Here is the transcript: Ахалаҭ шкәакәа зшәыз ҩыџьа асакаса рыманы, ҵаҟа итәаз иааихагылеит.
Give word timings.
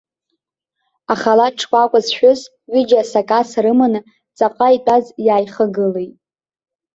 Ахалаҭ 1.11 1.55
шкәакәа 1.61 1.99
зшәыз 2.05 2.41
ҩыџьа 2.71 2.99
асакаса 3.01 3.59
рыманы, 3.65 3.99
ҵаҟа 4.37 4.67
итәаз 4.75 5.05
иааихагылеит. 5.25 6.15